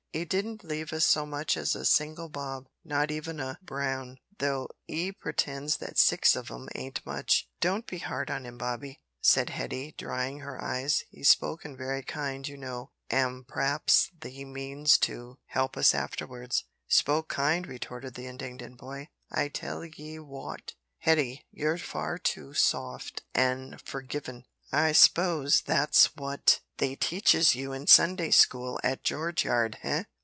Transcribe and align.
"'E 0.13 0.25
didn't 0.25 0.65
leave 0.65 0.91
us 0.91 1.05
so 1.05 1.25
much 1.25 1.55
as 1.55 1.73
a 1.73 1.85
single 1.85 2.27
bob 2.27 2.67
not 2.83 3.09
even 3.09 3.39
a 3.39 3.57
brown, 3.61 4.17
though 4.39 4.67
'e 4.89 5.09
pretends 5.13 5.77
that 5.77 5.97
six 5.97 6.35
of 6.35 6.51
'em 6.51 6.67
ain't 6.75 6.99
much." 7.05 7.47
"Don't 7.61 7.87
be 7.87 7.99
hard 7.99 8.29
on 8.29 8.45
him, 8.45 8.57
Bobby," 8.57 8.99
said 9.21 9.51
Hetty, 9.51 9.95
drying 9.97 10.39
her 10.41 10.61
eyes; 10.61 11.05
"he 11.11 11.23
spoke 11.23 11.61
very 11.63 12.03
kind, 12.03 12.45
you 12.45 12.57
know, 12.57 12.91
an' 13.09 13.45
p'raps 13.45 14.11
he 14.21 14.43
means 14.43 14.97
to 14.97 15.37
help 15.45 15.77
us 15.77 15.95
afterwards." 15.95 16.65
"Spoke 16.89 17.29
kind," 17.29 17.65
retorted 17.65 18.15
the 18.15 18.25
indignant 18.25 18.77
boy; 18.77 19.07
"I 19.31 19.47
tell 19.47 19.81
'ee 19.81 20.19
wot, 20.19 20.73
Hetty, 20.97 21.45
you're 21.53 21.77
far 21.77 22.17
too 22.17 22.53
soft 22.53 23.23
an' 23.33 23.77
forgivin'. 23.85 24.43
I 24.73 24.91
s'pose 24.93 25.61
that's 25.61 26.15
wot 26.17 26.59
they 26.77 26.95
teaches 26.95 27.53
you 27.55 27.73
in 27.73 27.85
Sunday 27.87 28.31
school 28.31 28.79
at 28.83 29.03
George 29.03 29.43
Yard 29.43 29.77
eh? 29.83 30.05